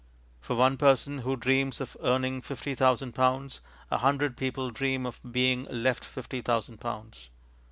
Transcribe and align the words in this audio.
For 0.39 0.55
one 0.55 0.77
person 0.77 1.19
who 1.19 1.35
dreams 1.35 1.79
of 1.79 1.95
earning 2.01 2.41
fifty 2.41 2.73
thousand 2.73 3.11
pounds, 3.13 3.61
a 3.91 3.99
hundred 3.99 4.35
people 4.35 4.71
dream 4.71 5.05
of 5.05 5.19
being 5.31 5.65
left 5.65 6.03
fifty 6.05 6.41
thousand 6.41 6.79
pounds. 6.79 7.29